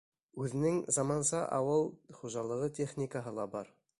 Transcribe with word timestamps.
Үҙенең 0.43 0.79
заманса 0.95 1.41
ауыл 1.59 1.85
хужалығы 2.21 2.73
техникаһы 2.81 3.37
ла 3.41 3.49
бар. 3.57 3.73